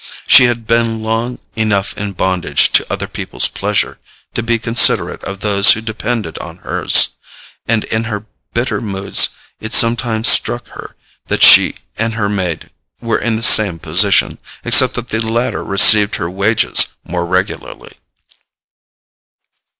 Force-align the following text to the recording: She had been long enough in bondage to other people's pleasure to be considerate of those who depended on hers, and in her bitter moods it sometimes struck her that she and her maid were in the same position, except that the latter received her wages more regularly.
She 0.27 0.45
had 0.45 0.65
been 0.65 1.03
long 1.03 1.37
enough 1.55 1.95
in 1.95 2.13
bondage 2.13 2.71
to 2.71 2.91
other 2.91 3.07
people's 3.07 3.47
pleasure 3.47 3.99
to 4.33 4.41
be 4.41 4.57
considerate 4.57 5.23
of 5.25 5.41
those 5.41 5.73
who 5.73 5.81
depended 5.81 6.39
on 6.39 6.57
hers, 6.57 7.09
and 7.67 7.83
in 7.83 8.05
her 8.05 8.25
bitter 8.51 8.81
moods 8.81 9.29
it 9.59 9.75
sometimes 9.75 10.27
struck 10.27 10.69
her 10.69 10.95
that 11.27 11.43
she 11.43 11.75
and 11.99 12.15
her 12.15 12.29
maid 12.29 12.71
were 12.99 13.19
in 13.19 13.35
the 13.35 13.43
same 13.43 13.77
position, 13.77 14.39
except 14.65 14.95
that 14.95 15.09
the 15.09 15.19
latter 15.23 15.63
received 15.63 16.15
her 16.15 16.31
wages 16.31 16.87
more 17.05 17.23
regularly. 17.27 17.91